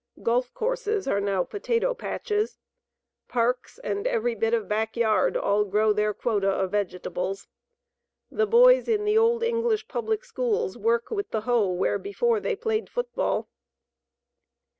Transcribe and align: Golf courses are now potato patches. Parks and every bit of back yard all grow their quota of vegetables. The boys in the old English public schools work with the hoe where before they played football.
Golf 0.23 0.51
courses 0.55 1.07
are 1.07 1.21
now 1.21 1.43
potato 1.43 1.93
patches. 1.93 2.57
Parks 3.27 3.77
and 3.77 4.07
every 4.07 4.33
bit 4.33 4.51
of 4.51 4.67
back 4.67 4.97
yard 4.97 5.37
all 5.37 5.63
grow 5.63 5.93
their 5.93 6.11
quota 6.11 6.49
of 6.49 6.71
vegetables. 6.71 7.47
The 8.31 8.47
boys 8.47 8.87
in 8.87 9.05
the 9.05 9.19
old 9.19 9.43
English 9.43 9.87
public 9.87 10.25
schools 10.25 10.75
work 10.75 11.11
with 11.11 11.29
the 11.29 11.41
hoe 11.41 11.67
where 11.71 11.99
before 11.99 12.39
they 12.39 12.55
played 12.55 12.89
football. 12.89 13.47